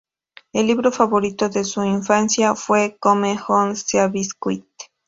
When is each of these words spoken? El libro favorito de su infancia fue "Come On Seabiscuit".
El 0.51 0.65
libro 0.65 0.91
favorito 0.91 1.47
de 1.47 1.63
su 1.63 1.83
infancia 1.83 2.55
fue 2.55 2.97
"Come 2.99 3.37
On 3.49 3.75
Seabiscuit". 3.75 4.65